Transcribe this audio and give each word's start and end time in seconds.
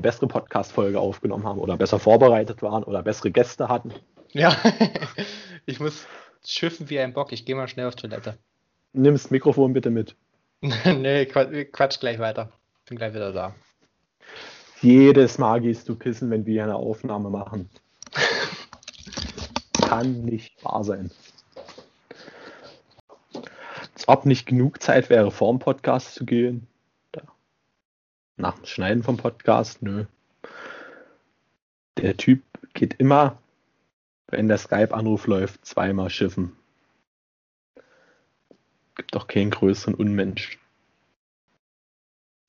bessere 0.00 0.26
Podcast-Folge 0.26 1.00
aufgenommen 1.00 1.44
haben 1.44 1.58
oder 1.58 1.76
besser 1.76 1.98
vorbereitet 1.98 2.62
waren 2.62 2.84
oder 2.84 3.02
bessere 3.02 3.30
Gäste 3.30 3.68
hatten. 3.68 3.92
Ja, 4.32 4.56
ich 5.66 5.80
muss 5.80 6.06
schiffen 6.44 6.90
wie 6.90 6.98
ein 6.98 7.12
Bock. 7.12 7.32
Ich 7.32 7.44
gehe 7.44 7.56
mal 7.56 7.68
schnell 7.68 7.86
auf 7.86 7.96
Toilette. 7.96 8.38
Nimm 8.92 9.14
das 9.14 9.30
Mikrofon 9.30 9.72
bitte 9.72 9.90
mit. 9.90 10.16
nee, 10.60 11.26
quatsch, 11.26 11.72
quatsch 11.72 12.00
gleich 12.00 12.18
weiter. 12.18 12.52
Bin 12.88 12.98
gleich 12.98 13.14
wieder 13.14 13.32
da. 13.32 13.54
Jedes 14.80 15.38
Mal 15.38 15.60
gehst 15.60 15.88
du 15.88 15.96
pissen, 15.96 16.30
wenn 16.30 16.46
wir 16.46 16.62
eine 16.62 16.76
Aufnahme 16.76 17.30
machen. 17.30 17.68
Kann 19.72 20.24
nicht 20.24 20.64
wahr 20.64 20.84
sein. 20.84 21.10
Als 23.94 24.06
ob 24.06 24.26
nicht 24.26 24.46
genug 24.46 24.80
Zeit 24.80 25.10
wäre, 25.10 25.30
vorm 25.30 25.58
Podcast 25.58 26.14
zu 26.14 26.24
gehen. 26.24 26.68
Nach 28.38 28.54
dem 28.54 28.66
Schneiden 28.66 29.02
vom 29.02 29.16
Podcast, 29.16 29.82
nö. 29.82 30.04
Der 31.96 32.16
Typ 32.16 32.44
geht 32.72 32.94
immer, 32.94 33.42
wenn 34.28 34.46
der 34.46 34.58
Skype-Anruf 34.58 35.26
läuft, 35.26 35.66
zweimal 35.66 36.08
schiffen. 36.08 36.56
Gibt 38.94 39.12
doch 39.16 39.26
keinen 39.26 39.50
größeren 39.50 39.94
Unmensch. 39.94 40.56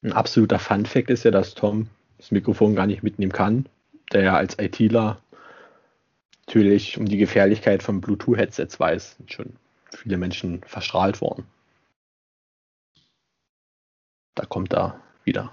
Ein 0.04 0.14
absoluter 0.14 0.60
Fun-Fact 0.60 1.10
ist 1.10 1.24
ja, 1.24 1.32
dass 1.32 1.56
Tom 1.56 1.90
das 2.18 2.30
Mikrofon 2.30 2.76
gar 2.76 2.86
nicht 2.86 3.02
mitnehmen 3.02 3.32
kann, 3.32 3.68
der 4.14 4.22
ja 4.22 4.36
als 4.36 4.60
ITler 4.60 5.20
natürlich 6.46 7.00
um 7.00 7.06
die 7.06 7.18
Gefährlichkeit 7.18 7.82
von 7.82 8.00
Bluetooth-Headsets 8.00 8.80
weiß. 8.80 9.16
Sind 9.18 9.34
schon 9.34 9.56
viele 9.90 10.18
Menschen 10.18 10.62
verstrahlt 10.66 11.20
worden. 11.20 11.48
Da 14.36 14.46
kommt 14.46 14.72
er 14.74 15.02
wieder. 15.24 15.52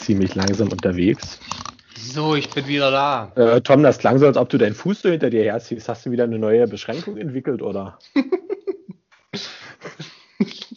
Ziemlich 0.00 0.34
langsam 0.34 0.68
unterwegs. 0.68 1.38
So, 1.94 2.34
ich 2.34 2.48
bin 2.50 2.66
wieder 2.66 2.90
da. 2.90 3.32
Äh, 3.36 3.60
Tom, 3.60 3.82
das 3.82 3.98
klang 3.98 4.18
so, 4.18 4.26
als 4.26 4.38
ob 4.38 4.48
du 4.48 4.56
deinen 4.56 4.74
Fuß 4.74 5.02
so 5.02 5.10
hinter 5.10 5.28
dir 5.28 5.44
herziehst. 5.44 5.88
Hast 5.88 6.06
du 6.06 6.10
wieder 6.10 6.24
eine 6.24 6.38
neue 6.38 6.66
Beschränkung 6.66 7.18
entwickelt, 7.18 7.60
oder? 7.60 7.98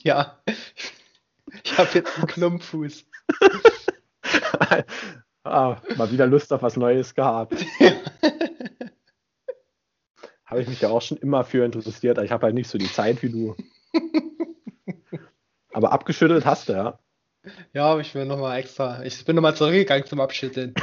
ja. 0.03 0.37
Ich 1.63 1.77
habe 1.77 1.89
jetzt 1.93 2.17
einen 2.17 2.27
Klumpfuß. 2.27 3.05
ah, 5.43 5.77
mal 5.95 6.11
wieder 6.11 6.27
Lust 6.27 6.51
auf 6.51 6.61
was 6.61 6.75
Neues 6.75 7.15
gehabt. 7.15 7.55
habe 10.45 10.61
ich 10.61 10.67
mich 10.67 10.81
ja 10.81 10.89
auch 10.89 11.01
schon 11.01 11.17
immer 11.17 11.45
für 11.45 11.63
interessiert. 11.63 12.17
Ich 12.17 12.31
habe 12.31 12.47
halt 12.47 12.55
nicht 12.55 12.69
so 12.69 12.77
die 12.77 12.91
Zeit 12.91 13.23
wie 13.23 13.29
du. 13.29 13.55
Aber 15.71 15.93
abgeschüttelt 15.93 16.45
hast 16.45 16.69
du, 16.69 16.73
ja. 16.73 16.99
Ja, 17.73 17.85
aber 17.87 18.01
ich 18.01 18.15
will 18.15 18.25
nochmal 18.25 18.59
extra. 18.59 19.03
Ich 19.03 19.23
bin 19.25 19.35
nochmal 19.35 19.55
zurückgegangen 19.55 20.05
zum 20.05 20.21
Abschütteln. 20.21 20.73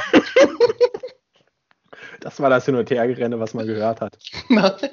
das 2.19 2.39
war 2.39 2.49
das 2.49 2.65
Hin- 2.65 2.75
und 2.75 2.89
Hergerenne, 2.89 3.39
was 3.39 3.53
man 3.53 3.65
gehört 3.65 4.01
hat. 4.01 4.17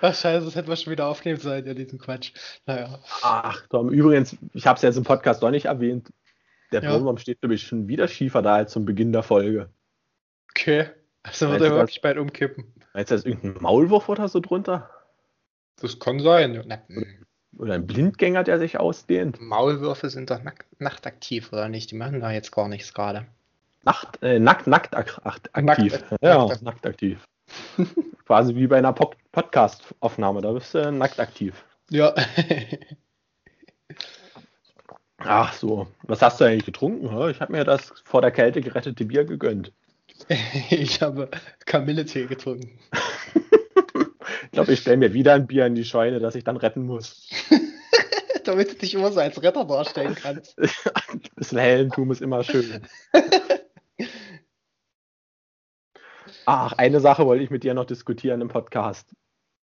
Ach 0.00 0.14
scheiße, 0.14 0.44
das 0.44 0.54
hätten 0.56 0.68
wir 0.68 0.76
schon 0.76 0.92
wieder 0.92 1.06
aufnehmen 1.06 1.38
sollen, 1.38 1.66
ja, 1.66 1.74
diesen 1.74 1.98
Quatsch. 1.98 2.32
Naja. 2.66 2.98
Ach, 3.22 3.66
Tom, 3.68 3.90
übrigens, 3.90 4.36
ich 4.52 4.66
habe 4.66 4.76
es 4.76 4.82
jetzt 4.82 4.96
im 4.96 5.04
Podcast 5.04 5.42
doch 5.42 5.50
nicht 5.50 5.66
erwähnt. 5.66 6.12
Der 6.72 6.82
ja. 6.82 7.18
Steht, 7.18 7.40
glaube 7.40 7.54
ich, 7.54 7.62
schon 7.62 7.88
wieder 7.88 8.08
schiefer 8.08 8.42
da 8.42 8.56
als 8.56 8.72
zum 8.72 8.84
Beginn 8.84 9.12
der 9.12 9.22
Folge. 9.22 9.70
Okay. 10.50 10.90
Also 11.22 11.50
wird 11.50 11.62
er 11.62 11.70
wirklich 11.70 12.00
bald 12.00 12.18
umkippen. 12.18 12.74
Meinst 12.92 13.10
du, 13.10 13.14
da 13.14 13.18
ist 13.18 13.26
irgendein 13.26 13.62
Maulwurf 13.62 14.08
oder 14.08 14.28
so 14.28 14.40
drunter? 14.40 14.90
Das 15.80 15.98
kann 15.98 16.20
sein. 16.20 16.62
Na, 16.66 16.82
oder 17.56 17.74
ein 17.74 17.86
Blindgänger, 17.86 18.44
der 18.44 18.58
sich 18.58 18.78
ausdehnt. 18.78 19.40
Maulwürfe 19.40 20.10
sind 20.10 20.30
doch 20.30 20.42
nack 20.42 20.66
nachtaktiv, 20.78 21.52
oder 21.52 21.68
nicht? 21.68 21.90
Die 21.90 21.96
machen 21.96 22.20
da 22.20 22.30
jetzt 22.30 22.52
gar 22.52 22.68
nichts 22.68 22.92
gerade. 22.92 23.26
Nacht, 23.84 24.22
äh, 24.22 24.38
nackt, 24.38 24.66
nackt 24.66 24.94
ak 24.94 25.20
aktiv. 25.24 25.92
Nackt, 25.92 26.22
ja, 26.22 26.46
nackt, 26.46 26.62
nackt 26.62 26.86
aktiv. 26.86 27.24
Quasi 28.26 28.54
wie 28.54 28.66
bei 28.66 28.78
einer 28.78 28.92
po 28.92 29.12
Podcast-Aufnahme, 29.32 30.42
da 30.42 30.52
bist 30.52 30.74
du 30.74 30.92
nackt 30.92 31.18
aktiv. 31.20 31.64
Ja. 31.90 32.14
Ach 35.18 35.52
so, 35.52 35.88
was 36.02 36.22
hast 36.22 36.40
du 36.40 36.44
eigentlich 36.44 36.66
getrunken? 36.66 37.06
Ich 37.30 37.40
habe 37.40 37.52
mir 37.52 37.64
das 37.64 37.92
vor 38.04 38.20
der 38.20 38.30
Kälte 38.30 38.60
gerettete 38.60 39.04
Bier 39.04 39.24
gegönnt. 39.24 39.72
ich 40.70 41.02
habe 41.02 41.28
Kamilletee 41.66 42.26
getrunken. 42.26 42.78
Ich 44.58 44.60
glaube, 44.60 44.72
ich 44.72 44.80
stelle 44.80 44.96
mir 44.96 45.14
wieder 45.14 45.34
ein 45.34 45.46
Bier 45.46 45.66
in 45.66 45.76
die 45.76 45.84
Scheune, 45.84 46.18
das 46.18 46.34
ich 46.34 46.42
dann 46.42 46.56
retten 46.56 46.82
muss. 46.82 47.30
Damit 48.44 48.72
du 48.72 48.74
dich 48.74 48.92
immer 48.92 49.12
so 49.12 49.20
als 49.20 49.40
Retter 49.40 49.64
darstellen 49.64 50.16
kannst. 50.16 50.58
ein 50.58 51.20
bisschen 51.36 51.58
Heldentum 51.58 52.10
ist 52.10 52.20
immer 52.20 52.42
schön. 52.42 52.84
Ach, 56.44 56.72
eine 56.72 56.98
Sache 56.98 57.24
wollte 57.24 57.44
ich 57.44 57.50
mit 57.50 57.62
dir 57.62 57.72
noch 57.72 57.84
diskutieren 57.84 58.40
im 58.40 58.48
Podcast. 58.48 59.14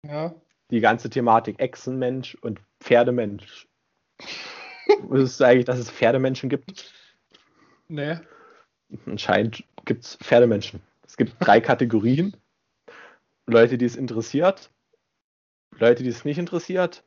Ja. 0.05 0.33
Die 0.71 0.79
ganze 0.79 1.09
Thematik 1.09 1.59
Echsenmensch 1.59 2.35
und 2.35 2.61
Pferdemensch. 2.79 3.67
Wusstest 5.01 5.41
du 5.41 5.43
eigentlich, 5.43 5.65
dass 5.65 5.79
es 5.79 5.91
Pferdemenschen 5.91 6.47
gibt? 6.47 6.93
Nee. 7.89 8.19
Anscheinend 9.05 9.65
gibt 9.83 10.05
es 10.05 10.15
Pferdemenschen. 10.15 10.81
Es 11.05 11.17
gibt 11.17 11.35
drei 11.41 11.59
Kategorien. 11.59 12.37
Leute, 13.47 13.77
die 13.77 13.85
es 13.85 13.97
interessiert, 13.97 14.69
Leute, 15.79 16.03
die 16.03 16.09
es 16.09 16.25
nicht 16.25 16.37
interessiert 16.37 17.03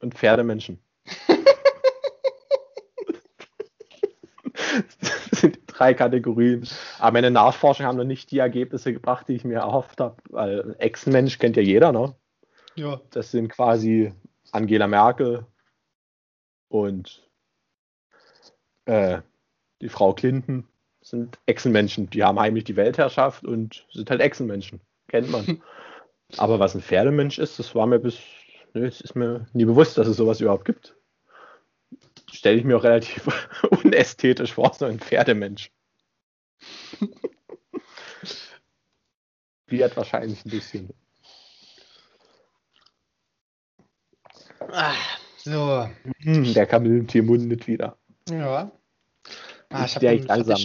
und 0.00 0.14
Pferdemenschen. 0.14 0.78
das 5.00 5.40
sind 5.40 5.56
die 5.56 5.66
drei 5.66 5.94
Kategorien. 5.94 6.68
Aber 6.98 7.12
meine 7.12 7.30
Nachforschungen 7.30 7.88
haben 7.88 7.98
noch 7.98 8.04
nicht 8.04 8.30
die 8.30 8.38
Ergebnisse 8.38 8.92
gebracht, 8.92 9.28
die 9.28 9.34
ich 9.34 9.44
mir 9.44 9.58
erhofft 9.58 10.00
habe. 10.00 10.16
Weil 10.30 10.74
Ex-Mensch 10.78 11.38
kennt 11.38 11.56
ja 11.56 11.62
jeder, 11.62 11.92
ne? 11.92 12.14
Ja. 12.74 13.00
Das 13.10 13.30
sind 13.30 13.48
quasi 13.48 14.12
Angela 14.52 14.86
Merkel 14.86 15.46
und 16.68 17.28
äh, 18.84 19.20
die 19.80 19.88
Frau 19.88 20.12
Clinton 20.14 20.66
sind 21.00 21.38
Echsenmenschen. 21.46 22.10
Die 22.10 22.22
haben 22.22 22.38
heimlich 22.38 22.64
die 22.64 22.76
Weltherrschaft 22.76 23.44
und 23.44 23.86
sind 23.92 24.10
halt 24.10 24.20
Echsenmenschen. 24.20 24.80
Kennt 25.08 25.30
man. 25.30 25.62
Aber 26.36 26.60
was 26.60 26.74
ein 26.74 26.82
Pferdemensch 26.82 27.38
ist, 27.38 27.58
das 27.58 27.74
war 27.74 27.86
mir 27.86 27.98
bis, 27.98 28.18
nö, 28.74 28.86
es 28.86 29.00
ist 29.00 29.16
mir 29.16 29.46
nie 29.54 29.64
bewusst, 29.64 29.96
dass 29.96 30.06
es 30.06 30.18
sowas 30.18 30.40
überhaupt 30.40 30.66
gibt. 30.66 30.94
Stelle 32.30 32.58
ich 32.58 32.64
mir 32.64 32.76
auch 32.76 32.84
relativ 32.84 33.26
unästhetisch 33.82 34.52
vor, 34.52 34.74
so 34.74 34.84
ein 34.84 35.00
Pferdemensch. 35.00 35.72
Wird 39.66 39.96
wahrscheinlich 39.96 40.44
ein 40.44 40.50
bisschen. 40.50 40.90
Ah, 44.70 44.94
so. 45.38 45.88
Hm, 46.20 46.52
der 46.52 46.66
Kamillentee 46.66 47.22
mundet 47.22 47.66
wieder. 47.66 47.96
Ja. 48.28 48.70
Ah, 49.70 49.84
ich 49.84 49.96
habe 49.96 50.16
langsam 50.16 50.58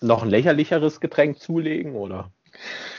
noch 0.00 0.22
ein 0.22 0.30
lächerlicheres 0.30 1.00
Getränk 1.00 1.38
zulegen, 1.38 1.94
oder? 1.94 2.32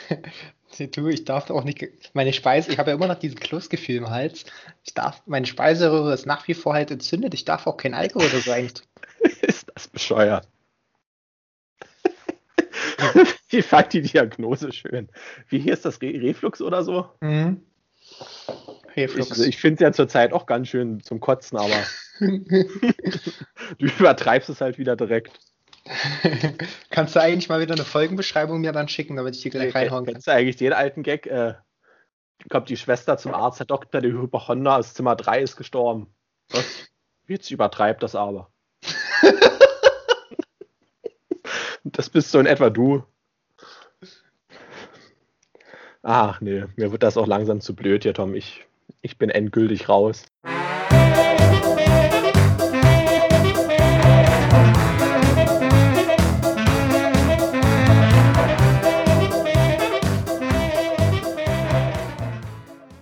Du, 0.78 1.08
ich 1.08 1.26
darf 1.26 1.50
auch 1.50 1.64
nicht. 1.64 1.86
Meine 2.14 2.34
Speise, 2.34 2.72
ich 2.72 2.78
habe 2.80 2.92
ja 2.92 2.96
immer 2.96 3.08
noch 3.08 3.20
diesen 3.20 3.40
Klussgefühl 3.40 3.98
im 3.98 4.10
Hals. 4.10 4.46
Ich 4.84 4.94
darf, 4.94 5.22
meine 5.26 5.46
Speiseröhre 5.46 6.14
ist 6.14 6.26
nach 6.26 6.48
wie 6.48 6.54
vor 6.54 6.74
halt 6.74 6.92
entzündet. 6.92 7.34
Ich 7.34 7.46
darf 7.46 7.68
auch 7.68 7.78
kein 7.78 7.94
Alkohol 7.94 8.28
oder 8.28 8.40
so 8.40 8.52
eigentlich. 8.52 8.88
ist 9.42 9.68
das 9.74 9.88
bescheuert? 9.88 10.48
ich 13.50 13.66
fand 13.66 13.94
die 13.94 14.02
Diagnose 14.02 14.72
schön. 14.72 15.10
Wie 15.50 15.60
hier 15.60 15.74
ist 15.74 15.86
das 15.86 16.02
Re 16.02 16.14
Reflux 16.22 16.62
oder 16.62 16.84
so? 16.84 17.10
Mhm. 17.20 17.62
Reflux. 18.96 19.40
Ich, 19.40 19.48
ich 19.48 19.58
finde 19.58 19.76
es 19.76 19.82
ja 19.82 19.92
zurzeit 19.94 20.34
auch 20.34 20.46
ganz 20.46 20.68
schön 20.68 21.02
zum 21.02 21.20
Kotzen, 21.20 21.58
aber 21.58 21.84
du 22.20 23.86
übertreibst 23.86 24.50
es 24.50 24.62
halt 24.62 24.78
wieder 24.78 24.96
direkt. 24.96 25.40
Kannst 26.90 27.16
du 27.16 27.22
eigentlich 27.22 27.50
mal 27.50 27.60
wieder 27.60 27.74
eine 27.74 27.86
Folgenbeschreibung 27.86 28.62
mir 28.62 28.72
dann 28.72 28.88
schicken, 28.88 29.16
damit 29.16 29.36
ich 29.36 29.42
die 29.42 29.50
gleich 29.50 29.74
reinhauen 29.74 30.06
kann? 30.06 30.14
Kennst 30.14 30.28
du 30.28 30.32
eigentlich 30.32 30.58
den 30.58 30.74
alten 30.74 31.04
Gag? 31.04 31.26
Äh, 31.28 31.56
kommt 32.50 32.70
die 32.70 32.78
Schwester 32.78 33.18
zum 33.18 33.34
Arzt, 33.34 33.60
Herr 33.60 33.66
Doktor, 33.66 34.02
der 34.02 34.12
Hypochonder 34.12 34.78
aus 34.78 34.94
Zimmer 34.94 35.16
3 35.16 35.42
ist 35.42 35.58
gestorben. 35.58 36.14
Was? 36.50 36.90
Jetzt 37.28 37.52
übertreibt 37.52 38.04
das 38.04 38.16
aber. 38.16 38.52
das 41.84 42.10
bist 42.10 42.32
so 42.32 42.40
in 42.40 42.46
etwa 42.46 42.70
du. 42.70 43.04
Ach 46.04 46.42
nee, 46.42 46.66
mir 46.76 46.92
wird 46.92 47.04
das 47.04 47.18
auch 47.18 47.28
langsam 47.28 47.62
zu 47.62 47.76
blöd 47.76 48.04
hier, 48.04 48.14
Tom. 48.14 48.34
Ich, 48.34 48.66
ich 49.02 49.18
bin 49.18 49.30
endgültig 49.30 49.88
raus. 49.88 50.26